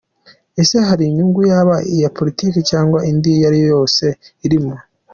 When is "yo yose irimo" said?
3.61-4.75